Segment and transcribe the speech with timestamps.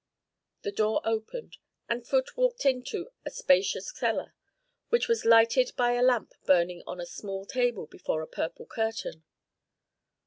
[0.63, 1.57] The door opened,
[1.87, 4.33] and Phut walked into a spacious cellar
[4.89, 9.23] which was lighted by a lamp burning on a small table before a purple curtain.